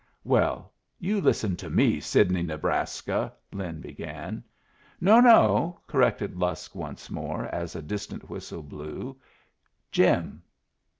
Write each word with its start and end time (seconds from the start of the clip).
"Well, 0.23 0.73
you 0.97 1.21
listen 1.21 1.55
to 1.57 1.69
me, 1.69 1.99
Sidney 1.99 2.41
Nebraska" 2.41 3.31
Lin 3.53 3.81
began. 3.81 4.43
"No, 4.99 5.19
no," 5.19 5.79
corrected 5.85 6.35
Lusk 6.37 6.73
once 6.73 7.11
more, 7.11 7.45
as 7.45 7.75
a 7.75 7.83
distant 7.83 8.27
whistle 8.27 8.63
blew 8.63 9.21
"Jim." 9.91 10.41